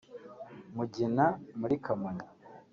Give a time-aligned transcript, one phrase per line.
[0.75, 1.25] Mugina
[1.59, 2.25] muri Kamonyi